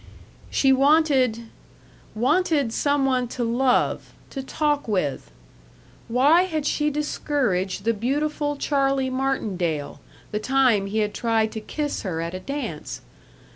[0.49, 1.41] She wanted
[2.15, 5.29] wanted some one to love, to talk with.
[6.07, 9.99] Why had she discouraged the beautiful Charlie Martindale,
[10.31, 13.01] the time he had tried to kiss her at a dance?